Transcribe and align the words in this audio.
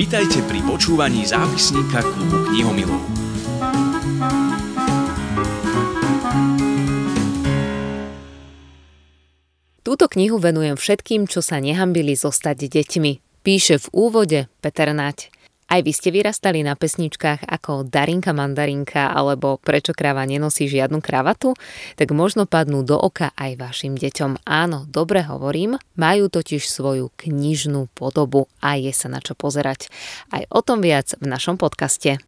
Vítajte 0.00 0.42
pri 0.48 0.58
počúvaní 0.66 1.22
zápisníka 1.22 2.00
klubu 2.02 2.42
knihomilov. 2.50 2.98
Túto 9.86 10.10
knihu 10.10 10.42
venujem 10.42 10.74
všetkým, 10.74 11.28
čo 11.30 11.44
sa 11.44 11.62
nehambili 11.62 12.18
zostať 12.18 12.58
deťmi. 12.66 13.44
Píše 13.46 13.76
v 13.76 13.86
úvode 13.92 14.50
Peter 14.64 14.90
Nať. 14.90 15.39
Aj 15.70 15.86
vy 15.86 15.94
ste 15.94 16.10
vyrastali 16.10 16.66
na 16.66 16.74
pesničkách 16.74 17.46
ako 17.46 17.86
Darinka 17.86 18.34
Mandarinka 18.34 19.14
alebo 19.14 19.54
Prečo 19.62 19.94
kráva 19.94 20.26
nenosí 20.26 20.66
žiadnu 20.66 20.98
kravatu? 20.98 21.54
Tak 21.94 22.10
možno 22.10 22.42
padnú 22.42 22.82
do 22.82 22.98
oka 22.98 23.30
aj 23.38 23.54
vašim 23.54 23.94
deťom. 23.94 24.42
Áno, 24.50 24.82
dobre 24.90 25.22
hovorím, 25.22 25.78
majú 25.94 26.26
totiž 26.26 26.66
svoju 26.66 27.14
knižnú 27.14 27.86
podobu 27.94 28.50
a 28.58 28.74
je 28.82 28.90
sa 28.90 29.06
na 29.06 29.22
čo 29.22 29.38
pozerať. 29.38 29.86
Aj 30.34 30.42
o 30.50 30.58
tom 30.58 30.82
viac 30.82 31.14
v 31.22 31.30
našom 31.30 31.54
podcaste. 31.54 32.18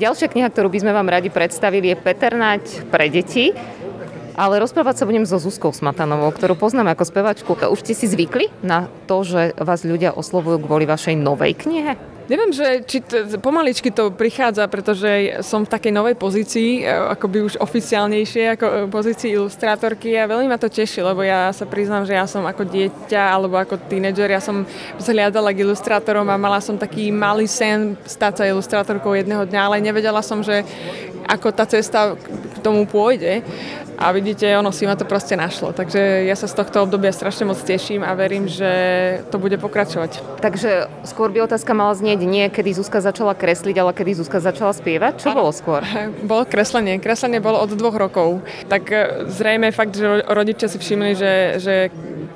Ďalšia 0.00 0.28
kniha, 0.32 0.48
ktorú 0.48 0.72
by 0.72 0.78
sme 0.80 0.92
vám 0.96 1.08
radi 1.08 1.28
predstavili, 1.28 1.92
je 1.92 2.00
Peter 2.00 2.32
Nať 2.32 2.88
pre 2.88 3.12
deti. 3.12 3.52
Ale 4.36 4.60
rozprávať 4.60 5.00
sa 5.00 5.08
budem 5.08 5.24
so 5.24 5.40
Zuzkou 5.40 5.72
Smatanovou, 5.72 6.28
ktorú 6.28 6.60
poznám 6.60 6.92
ako 6.92 7.08
spevačku. 7.08 7.56
Už 7.56 7.80
ste 7.80 7.96
si 7.96 8.04
zvykli 8.04 8.52
na 8.60 8.84
to, 9.08 9.24
že 9.24 9.56
vás 9.56 9.80
ľudia 9.80 10.12
oslovujú 10.12 10.60
kvôli 10.60 10.84
vašej 10.84 11.16
novej 11.16 11.56
knihe? 11.56 11.96
Neviem, 12.26 12.50
že 12.50 12.82
či 12.82 12.98
t- 13.06 13.38
pomaličky 13.38 13.94
to 13.94 14.10
prichádza, 14.10 14.66
pretože 14.66 15.40
som 15.46 15.62
v 15.62 15.70
takej 15.70 15.94
novej 15.94 16.18
pozícii, 16.18 16.82
e, 16.82 16.90
akoby 17.14 17.38
už 17.46 17.54
oficiálnejšie, 17.62 18.58
ako 18.58 18.66
e, 18.66 18.74
pozícii 18.90 19.30
ilustrátorky 19.38 20.18
a 20.18 20.26
veľmi 20.26 20.50
ma 20.50 20.58
to 20.58 20.66
teší, 20.66 21.06
lebo 21.06 21.22
ja 21.22 21.54
sa 21.54 21.70
priznám, 21.70 22.02
že 22.02 22.18
ja 22.18 22.26
som 22.26 22.42
ako 22.42 22.66
dieťa 22.66 23.22
alebo 23.30 23.54
ako 23.54 23.78
tínedžer, 23.78 24.26
ja 24.26 24.42
som 24.42 24.66
vzhliadala 24.98 25.54
k 25.54 25.62
ilustrátorom 25.62 26.26
a 26.26 26.34
mala 26.34 26.58
som 26.58 26.74
taký 26.74 27.14
malý 27.14 27.46
sen 27.46 27.94
stať 28.02 28.42
sa 28.42 28.50
ilustrátorkou 28.50 29.14
jedného 29.14 29.46
dňa, 29.46 29.60
ale 29.62 29.78
nevedela 29.78 30.18
som, 30.18 30.42
že 30.42 30.66
ako 31.30 31.54
tá 31.54 31.62
cesta 31.62 32.18
tomu 32.66 32.82
pôjde. 32.90 33.46
A 33.96 34.12
vidíte, 34.12 34.44
ono 34.58 34.74
si 34.74 34.84
ma 34.84 34.92
to 34.92 35.08
proste 35.08 35.38
našlo. 35.38 35.72
Takže 35.72 36.28
ja 36.28 36.36
sa 36.36 36.50
z 36.50 36.58
tohto 36.58 36.84
obdobia 36.84 37.14
strašne 37.14 37.48
moc 37.48 37.56
teším 37.62 38.04
a 38.04 38.12
verím, 38.12 38.44
že 38.44 38.68
to 39.32 39.40
bude 39.40 39.56
pokračovať. 39.56 40.42
Takže 40.44 40.90
skôr 41.08 41.32
by 41.32 41.48
otázka 41.48 41.72
mala 41.72 41.96
znieť 41.96 42.20
nie, 42.28 42.44
kedy 42.52 42.76
Zuzka 42.76 43.00
začala 43.00 43.32
kresliť, 43.32 43.76
ale 43.80 43.96
kedy 43.96 44.20
Zuzka 44.20 44.42
začala 44.42 44.76
spievať. 44.76 45.24
Čo 45.24 45.32
ano. 45.32 45.46
bolo 45.46 45.52
skôr? 45.54 45.80
Bolo 46.30 46.44
kreslenie. 46.44 47.00
Kreslenie 47.00 47.40
bolo 47.40 47.62
od 47.62 47.72
dvoch 47.72 47.96
rokov. 47.96 48.44
Tak 48.68 48.82
e, 48.90 48.96
zrejme 49.30 49.72
fakt, 49.72 49.96
že 49.96 50.26
rodičia 50.26 50.68
si 50.68 50.76
všimli, 50.76 51.12
že, 51.16 51.32
že 51.62 51.74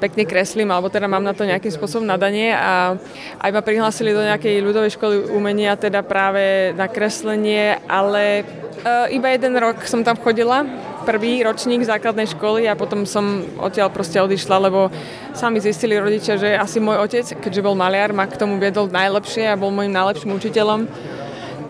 pekne 0.00 0.24
kreslím, 0.24 0.72
alebo 0.72 0.88
teda 0.88 1.04
mám 1.04 1.20
na 1.20 1.36
to 1.36 1.44
nejakým 1.44 1.68
spôsobom 1.68 2.08
nadanie 2.08 2.56
a 2.56 2.96
aj 3.36 3.50
ma 3.52 3.60
prihlásili 3.60 4.16
do 4.16 4.24
nejakej 4.24 4.64
ľudovej 4.64 4.96
školy 4.96 5.28
umenia, 5.28 5.76
teda 5.76 6.00
práve 6.00 6.72
na 6.72 6.88
kreslenie, 6.88 7.76
ale 7.84 8.48
uh, 8.82 9.12
iba 9.12 9.28
jeden 9.28 9.60
rok 9.60 9.84
som 9.84 10.00
tam 10.00 10.16
chodila 10.16 10.64
prvý 11.04 11.40
ročník 11.44 11.84
základnej 11.84 12.28
školy 12.28 12.68
a 12.68 12.76
potom 12.76 13.08
som 13.08 13.44
odtiaľ 13.60 13.88
proste 13.92 14.20
odišla, 14.20 14.56
lebo 14.68 14.92
sami 15.32 15.60
zistili 15.60 15.96
rodičia, 15.96 16.36
že 16.36 16.56
asi 16.56 16.80
môj 16.80 17.00
otec, 17.00 17.26
keďže 17.40 17.64
bol 17.64 17.76
maliar, 17.76 18.12
ma 18.12 18.28
k 18.28 18.36
tomu 18.36 18.60
viedol 18.60 18.88
najlepšie 18.88 19.52
a 19.52 19.60
bol 19.60 19.72
môjim 19.72 19.92
najlepším 19.92 20.36
učiteľom. 20.36 20.80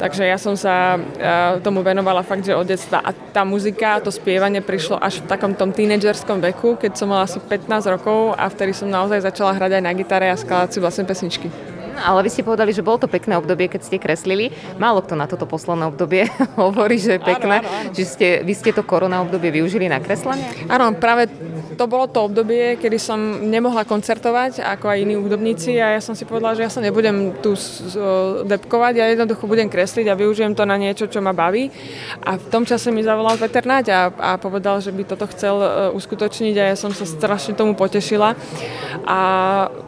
Takže 0.01 0.25
ja 0.25 0.41
som 0.41 0.57
sa 0.57 0.97
tomu 1.61 1.85
venovala 1.85 2.25
fakt, 2.25 2.49
že 2.49 2.57
od 2.57 2.65
detstva. 2.65 3.05
A 3.05 3.13
tá 3.13 3.45
muzika, 3.45 4.01
to 4.01 4.09
spievanie 4.09 4.65
prišlo 4.65 4.97
až 4.97 5.21
v 5.21 5.29
takom 5.29 5.53
tom 5.53 5.77
tínedžerskom 5.77 6.41
veku, 6.41 6.81
keď 6.81 6.97
som 6.97 7.13
mala 7.13 7.29
asi 7.29 7.37
15 7.37 7.69
rokov 8.01 8.33
a 8.33 8.49
vtedy 8.49 8.73
som 8.73 8.89
naozaj 8.89 9.21
začala 9.21 9.53
hrať 9.61 9.77
aj 9.77 9.83
na 9.85 9.93
gitare 9.93 10.33
a 10.33 10.41
skladať 10.41 10.69
si 10.73 10.79
vlastne 10.81 11.05
pesničky 11.05 11.53
ale 12.01 12.25
vy 12.25 12.31
ste 12.33 12.47
povedali, 12.47 12.73
že 12.73 12.85
bolo 12.85 13.05
to 13.05 13.09
pekné 13.11 13.37
obdobie, 13.37 13.69
keď 13.69 13.81
ste 13.85 13.97
kreslili. 14.01 14.53
Málo 14.81 15.05
kto 15.05 15.15
na 15.17 15.29
toto 15.29 15.45
posledné 15.45 15.93
obdobie 15.93 16.29
hovorí, 16.61 16.97
že 16.97 17.21
je 17.21 17.21
pekné. 17.21 17.61
Áno, 17.61 17.69
áno, 17.69 17.91
áno. 17.93 17.97
Že 17.97 18.05
ste, 18.09 18.29
vy 18.45 18.55
ste 18.57 18.71
to 18.73 18.83
korona 18.83 19.21
obdobie 19.21 19.53
využili 19.53 19.87
na 19.87 20.01
kreslenie? 20.01 20.49
Áno, 20.73 20.97
práve 20.97 21.29
to 21.81 21.89
bolo 21.89 22.05
to 22.13 22.29
obdobie, 22.29 22.77
kedy 22.77 23.01
som 23.01 23.17
nemohla 23.49 23.89
koncertovať, 23.89 24.61
ako 24.61 24.93
aj 24.93 25.01
iní 25.01 25.17
hudobníci 25.17 25.81
a 25.81 25.97
ja 25.97 26.01
som 26.05 26.13
si 26.13 26.29
povedala, 26.29 26.53
že 26.53 26.69
ja 26.69 26.69
sa 26.69 26.85
nebudem 26.85 27.41
tu 27.41 27.57
depkovať, 28.45 28.93
ja 29.01 29.09
jednoducho 29.09 29.49
budem 29.49 29.73
kresliť 29.73 30.13
a 30.13 30.21
využijem 30.21 30.53
to 30.53 30.69
na 30.69 30.77
niečo, 30.77 31.09
čo 31.09 31.25
ma 31.25 31.33
baví. 31.33 31.73
A 32.21 32.37
v 32.37 32.47
tom 32.53 32.69
čase 32.69 32.93
mi 32.93 33.01
zavolal 33.01 33.41
Peter 33.41 33.65
Naď 33.65 33.87
a, 33.97 34.01
a 34.13 34.31
povedal, 34.37 34.85
že 34.85 34.93
by 34.93 35.09
toto 35.09 35.25
chcel 35.33 35.57
e, 35.57 35.69
uskutočniť 35.97 36.55
a 36.61 36.69
ja 36.69 36.77
som 36.77 36.93
sa 36.93 37.09
strašne 37.09 37.57
tomu 37.57 37.73
potešila. 37.73 38.37
A 39.09 39.21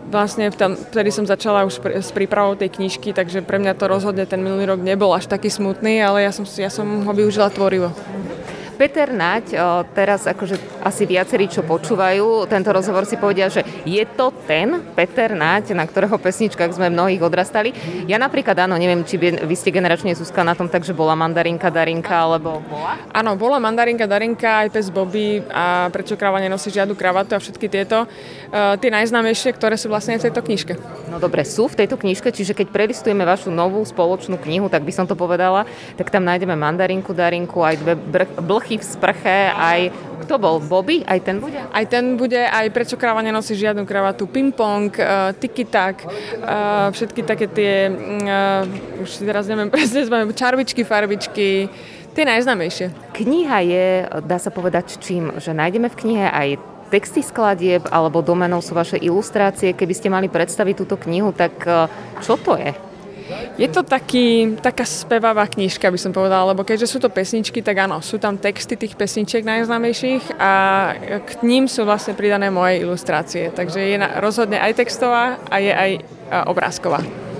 vlastne 0.08 0.48
vtedy 0.48 1.12
som 1.12 1.28
začala 1.28 1.68
už 1.68 1.76
s 2.00 2.08
prípravou 2.08 2.56
tej 2.56 2.72
knižky, 2.72 3.12
takže 3.12 3.44
pre 3.44 3.60
mňa 3.60 3.76
to 3.76 3.84
rozhodne 3.84 4.24
ten 4.24 4.40
minulý 4.40 4.64
rok 4.64 4.80
nebol 4.80 5.12
až 5.12 5.28
taký 5.28 5.52
smutný, 5.52 6.00
ale 6.00 6.24
ja 6.24 6.32
som, 6.32 6.48
ja 6.56 6.72
som 6.72 7.04
ho 7.04 7.12
využila 7.12 7.52
tvorivo. 7.52 7.92
Peter 8.82 9.14
Naď, 9.14 9.54
teraz 9.94 10.26
akože 10.26 10.82
asi 10.82 11.06
viacerí, 11.06 11.46
čo 11.46 11.62
počúvajú 11.62 12.50
tento 12.50 12.74
rozhovor, 12.74 13.06
si 13.06 13.14
povedia, 13.14 13.46
že 13.46 13.62
je 13.86 14.02
to 14.18 14.34
ten 14.42 14.82
Peter 14.98 15.38
Naď, 15.38 15.70
na 15.78 15.86
ktorého 15.86 16.18
pesničkách 16.18 16.74
sme 16.74 16.90
mnohých 16.90 17.22
odrastali. 17.22 17.70
Ja 18.10 18.18
napríklad 18.18 18.58
áno, 18.58 18.74
neviem, 18.74 19.06
či 19.06 19.22
vy, 19.22 19.46
vy 19.46 19.54
ste 19.54 19.70
generačne 19.70 20.18
Zuzka 20.18 20.42
na 20.42 20.58
tom 20.58 20.66
tak, 20.66 20.82
že 20.82 20.90
bola 20.90 21.14
mandarinka 21.14 21.70
Darinka, 21.70 22.26
alebo 22.26 22.58
bola? 22.66 22.98
Áno, 23.14 23.38
bola 23.38 23.62
mandarinka 23.62 24.10
Darinka, 24.10 24.66
aj 24.66 24.74
pes 24.74 24.90
Bobby 24.90 25.38
a 25.46 25.86
prečo 25.94 26.18
kráva 26.18 26.42
nenosí 26.42 26.74
žiadnu 26.74 26.98
kravatu 26.98 27.38
a 27.38 27.38
všetky 27.38 27.70
tieto. 27.70 28.10
Uh, 28.50 28.74
tie 28.82 28.90
najznámejšie, 28.90 29.54
ktoré 29.54 29.78
sú 29.78 29.94
vlastne 29.94 30.18
v 30.18 30.26
tejto 30.26 30.42
knižke. 30.42 30.74
No 31.06 31.22
dobre, 31.22 31.46
sú 31.46 31.70
v 31.70 31.86
tejto 31.86 31.94
knižke, 31.94 32.34
čiže 32.34 32.50
keď 32.50 32.74
prelistujeme 32.74 33.22
vašu 33.22 33.54
novú 33.54 33.78
spoločnú 33.86 34.42
knihu, 34.42 34.66
tak 34.66 34.82
by 34.82 34.90
som 34.90 35.06
to 35.06 35.14
povedala, 35.14 35.70
tak 35.94 36.10
tam 36.10 36.26
nájdeme 36.26 36.58
mandarinku 36.58 37.14
Darinku, 37.14 37.62
aj 37.62 37.78
dve 37.78 38.26
blchy 38.42 38.71
v 38.78 38.84
sprche, 38.84 39.38
aj 39.52 39.92
kto 40.22 40.38
bol? 40.38 40.62
Bobby? 40.62 41.02
Aj 41.02 41.18
ten 41.18 41.42
bude? 41.42 41.58
Aj 41.58 41.84
ten 41.84 42.14
bude, 42.14 42.38
aj 42.38 42.70
prečo 42.70 42.94
kráva 42.94 43.20
nenosí 43.20 43.58
žiadnu 43.58 43.82
kravatu, 43.82 44.30
ping-pong, 44.30 44.94
uh, 44.94 45.34
tiki-tak, 45.34 46.06
uh, 46.06 46.88
všetky 46.94 47.26
také 47.26 47.50
tie, 47.50 47.90
uh, 47.90 49.02
už 49.02 49.08
si 49.10 49.22
teraz 49.26 49.50
neviem 49.50 49.68
presne, 49.74 50.06
čarvičky, 50.32 50.86
farbičky, 50.86 51.66
tie 52.14 52.24
najznámejšie. 52.24 53.12
Kniha 53.18 53.58
je, 53.66 53.86
dá 54.22 54.38
sa 54.38 54.54
povedať, 54.54 55.02
čím, 55.02 55.34
že 55.42 55.50
nájdeme 55.50 55.90
v 55.90 55.98
knihe 55.98 56.26
aj 56.30 56.48
texty 56.92 57.24
skladieb 57.24 57.88
alebo 57.88 58.20
domenou 58.20 58.60
sú 58.60 58.76
vaše 58.76 59.00
ilustrácie. 59.00 59.72
Keby 59.72 59.94
ste 59.96 60.12
mali 60.12 60.28
predstaviť 60.28 60.74
túto 60.76 61.00
knihu, 61.00 61.32
tak 61.32 61.64
čo 62.20 62.36
to 62.36 62.60
je? 62.60 62.91
Je 63.56 63.68
to 63.68 63.82
taký, 63.84 64.56
taká 64.60 64.84
spevavá 64.84 65.44
knižka, 65.48 65.92
by 65.92 65.98
som 66.00 66.12
povedala, 66.12 66.52
lebo 66.52 66.64
keďže 66.64 66.88
sú 66.88 66.98
to 67.00 67.12
pesničky, 67.12 67.60
tak 67.60 67.84
áno, 67.84 68.00
sú 68.00 68.16
tam 68.16 68.40
texty 68.40 68.76
tých 68.76 68.96
pesničiek 68.96 69.44
najznámejších 69.44 70.36
a 70.40 70.52
k 71.20 71.30
ním 71.44 71.68
sú 71.68 71.84
vlastne 71.84 72.16
pridané 72.16 72.48
moje 72.48 72.80
ilustrácie. 72.80 73.52
Takže 73.52 73.80
je 73.80 73.96
rozhodne 74.20 74.60
aj 74.60 74.72
textová 74.76 75.36
a 75.48 75.56
je 75.60 75.72
aj 75.72 75.90
obrázková. 76.48 77.31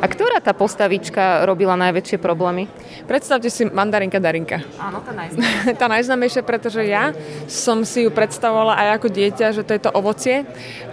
A 0.00 0.06
ktorá 0.08 0.40
tá 0.40 0.56
postavička 0.56 1.44
robila 1.44 1.76
najväčšie 1.76 2.16
problémy? 2.20 2.68
Predstavte 3.04 3.52
si 3.52 3.68
mandarinka 3.68 4.16
Darinka. 4.16 4.64
Áno, 4.80 5.04
tá 5.04 5.12
najznámejšia. 5.20 5.76
tá 5.76 5.86
najznámejšia, 5.88 6.42
pretože 6.44 6.82
ja 6.86 7.12
som 7.50 7.84
si 7.84 8.06
ju 8.06 8.10
predstavovala 8.14 8.78
aj 8.78 8.88
ako 9.00 9.08
dieťa, 9.12 9.46
že 9.56 9.62
to 9.66 9.72
je 9.76 9.82
to 9.82 9.90
ovocie, 9.92 10.36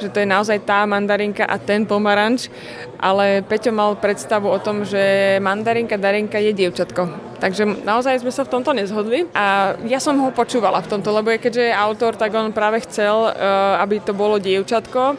že 0.01 0.11
to 0.11 0.23
je 0.23 0.27
naozaj 0.27 0.63
tá 0.65 0.83
mandarinka 0.83 1.45
a 1.45 1.55
ten 1.61 1.87
pomaranč, 1.87 2.51
ale 2.97 3.45
Peťo 3.45 3.71
mal 3.71 3.95
predstavu 3.95 4.49
o 4.49 4.59
tom, 4.59 4.83
že 4.83 5.37
mandarinka 5.39 5.95
Darinka 5.95 6.41
je 6.41 6.51
dievčatko. 6.51 7.37
Takže 7.37 7.85
naozaj 7.85 8.25
sme 8.25 8.33
sa 8.33 8.41
v 8.43 8.51
tomto 8.57 8.73
nezhodli 8.73 9.29
a 9.37 9.77
ja 9.85 10.01
som 10.01 10.17
ho 10.17 10.33
počúvala 10.33 10.81
v 10.81 10.89
tomto, 10.89 11.13
lebo 11.13 11.29
keďže 11.29 11.69
je 11.69 11.73
autor, 11.73 12.17
tak 12.17 12.33
on 12.33 12.49
práve 12.49 12.81
chcel, 12.89 13.29
eh, 13.29 13.83
aby 13.83 14.01
to 14.01 14.17
bolo 14.17 14.41
dievčatko, 14.41 15.13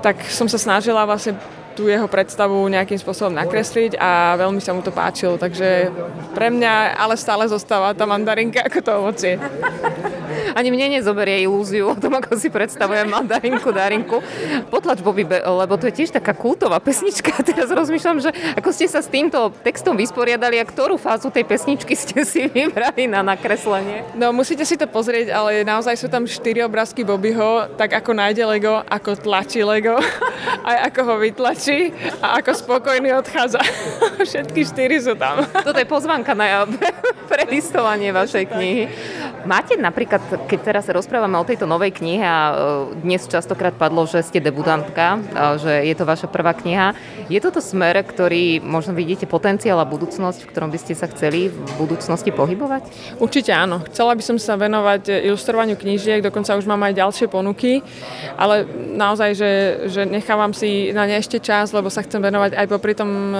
tak 0.00 0.24
som 0.32 0.48
sa 0.48 0.56
snažila 0.56 1.04
vlastne 1.04 1.36
tú 1.74 1.86
jeho 1.86 2.06
predstavu 2.10 2.66
nejakým 2.68 2.98
spôsobom 2.98 3.34
nakresliť 3.34 3.96
a 3.96 4.34
veľmi 4.36 4.58
sa 4.58 4.74
mu 4.74 4.82
to 4.82 4.90
páčilo, 4.90 5.38
takže 5.38 5.90
pre 6.34 6.50
mňa 6.50 6.98
ale 6.98 7.14
stále 7.14 7.46
zostáva 7.46 7.94
tá 7.94 8.04
mandarinka 8.04 8.62
ako 8.66 8.78
to 8.82 8.90
ovocie. 8.92 9.34
Ani 10.54 10.68
mne 10.74 11.00
nezoberie 11.00 11.44
ilúziu 11.46 11.92
o 11.92 11.96
tom, 11.96 12.16
ako 12.18 12.36
si 12.36 12.50
predstavujem 12.50 13.06
mandarinku, 13.08 13.70
darinku. 13.70 14.18
Potlač 14.68 15.02
Bobby, 15.02 15.26
lebo 15.30 15.74
to 15.78 15.90
je 15.90 16.02
tiež 16.02 16.10
taká 16.14 16.34
kultová 16.36 16.78
pesnička. 16.82 17.34
Teraz 17.48 17.70
rozmýšľam, 17.70 18.18
že 18.22 18.30
ako 18.56 18.70
ste 18.74 18.86
sa 18.90 19.00
s 19.02 19.08
týmto 19.10 19.54
textom 19.62 19.94
vysporiadali 19.94 20.58
a 20.58 20.64
ktorú 20.64 20.96
fázu 21.00 21.30
tej 21.30 21.46
pesničky 21.46 21.94
ste 21.94 22.22
si 22.26 22.46
vybrali 22.54 23.06
na 23.10 23.22
nakreslenie? 23.22 24.16
No 24.18 24.34
musíte 24.34 24.66
si 24.66 24.74
to 24.74 24.86
pozrieť, 24.90 25.32
ale 25.32 25.62
naozaj 25.62 25.96
sú 25.98 26.06
tam 26.10 26.26
štyri 26.26 26.62
obrázky 26.64 27.02
Bobbyho, 27.06 27.76
tak 27.76 27.96
ako 27.96 28.16
nájde 28.16 28.44
Lego, 28.46 28.82
ako 28.86 29.16
tlačí 29.18 29.62
Lego, 29.62 29.98
aj 30.70 30.76
ako 30.92 31.00
ho 31.06 31.14
vytlačí 31.20 31.92
a 32.20 32.40
ako 32.40 32.50
spokojný 32.56 33.14
odchádza. 33.16 33.62
Všetky 34.20 34.60
štyri 34.66 34.96
sú 35.00 35.14
tam. 35.16 35.44
Toto 35.44 35.78
je 35.78 35.88
pozvanka 35.88 36.36
na 36.36 36.66
prelistovanie 37.30 38.10
vašej 38.10 38.44
knihy. 38.50 38.84
Máte 39.40 39.72
napríklad, 39.72 40.20
keď 40.44 40.58
teraz 40.60 40.84
sa 40.84 40.92
rozprávame 40.92 41.40
o 41.40 41.48
tejto 41.48 41.64
novej 41.64 41.96
knihe 41.96 42.20
a 42.20 42.40
e, 42.50 42.54
dnes 43.00 43.24
častokrát 43.24 43.72
padlo, 43.72 44.04
že 44.04 44.20
ste 44.20 44.36
debutantka, 44.36 45.16
že 45.56 45.88
je 45.88 45.94
to 45.96 46.04
vaša 46.04 46.28
prvá 46.28 46.52
kniha, 46.52 46.92
je 47.32 47.40
toto 47.40 47.64
smer, 47.64 47.96
ktorý 48.04 48.60
možno 48.60 48.92
vidíte 48.92 49.24
potenciál 49.24 49.80
a 49.80 49.88
budúcnosť, 49.88 50.44
v 50.44 50.48
ktorom 50.52 50.68
by 50.68 50.78
ste 50.80 50.92
sa 50.92 51.08
chceli 51.08 51.48
v 51.48 51.56
budúcnosti 51.80 52.28
pohybovať? 52.34 53.16
Určite 53.16 53.56
áno. 53.56 53.80
Chcela 53.88 54.12
by 54.12 54.22
som 54.24 54.36
sa 54.36 54.60
venovať 54.60 55.08
ilustrovaniu 55.24 55.80
knížiek, 55.80 56.20
dokonca 56.20 56.60
už 56.60 56.68
mám 56.68 56.84
aj 56.84 57.00
ďalšie 57.00 57.26
ponuky, 57.32 57.80
ale 58.36 58.68
naozaj, 58.92 59.30
že, 59.32 59.52
že 59.88 60.02
nechávam 60.04 60.52
si 60.52 60.92
na 60.92 61.08
ne 61.08 61.16
ešte 61.16 61.40
čas, 61.40 61.72
lebo 61.72 61.88
sa 61.88 62.04
chcem 62.04 62.20
venovať 62.20 62.60
aj 62.60 62.66
popri 62.68 62.92
tom 62.92 63.32
e, 63.32 63.38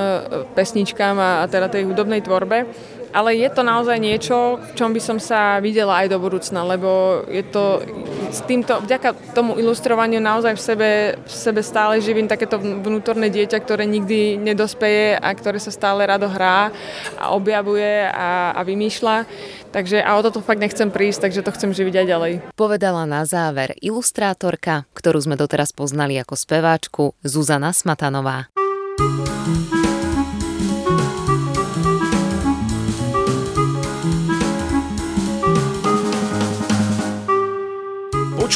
pesničkám 0.57 1.17
a, 1.21 1.31
a 1.43 1.45
teda 1.45 1.69
tej 1.69 1.85
hudobnej 1.85 2.25
tvorbe 2.25 2.65
ale 3.11 3.37
je 3.37 3.49
to 3.51 3.63
naozaj 3.67 3.99
niečo, 3.99 4.59
v 4.59 4.73
čom 4.79 4.91
by 4.95 5.01
som 5.03 5.19
sa 5.19 5.59
videla 5.59 6.03
aj 6.03 6.11
do 6.11 6.19
budúcna, 6.23 6.63
lebo 6.67 7.23
je 7.27 7.43
to 7.47 7.83
s 8.31 8.41
týmto, 8.47 8.79
vďaka 8.83 9.35
tomu 9.35 9.59
ilustrovaniu 9.59 10.23
naozaj 10.23 10.55
v 10.55 10.63
sebe, 10.63 10.91
v 11.19 11.35
sebe 11.35 11.61
stále 11.67 11.99
živím 11.99 12.31
takéto 12.31 12.57
vnútorné 12.59 13.29
dieťa, 13.29 13.59
ktoré 13.59 13.85
nikdy 13.91 14.39
nedospeje 14.39 15.19
a 15.19 15.29
ktoré 15.35 15.59
sa 15.59 15.75
stále 15.75 16.07
rado 16.07 16.31
hrá 16.31 16.71
a 17.19 17.35
objavuje 17.35 18.07
a, 18.07 18.55
a 18.55 18.61
vymýšľa. 18.63 19.27
Takže 19.71 20.03
a 20.03 20.19
o 20.19 20.23
toto 20.23 20.43
fakt 20.43 20.59
nechcem 20.59 20.91
prísť, 20.91 21.31
takže 21.31 21.47
to 21.47 21.55
chcem 21.55 21.71
živiť 21.71 21.95
aj 22.03 22.07
ďalej. 22.07 22.33
Povedala 22.59 23.07
na 23.07 23.23
záver 23.23 23.75
ilustrátorka, 23.79 24.87
ktorú 24.95 25.23
sme 25.23 25.39
doteraz 25.39 25.71
poznali 25.71 26.19
ako 26.19 26.35
speváčku 26.35 27.05
Zuzana 27.23 27.71
Smatanová. 27.71 28.51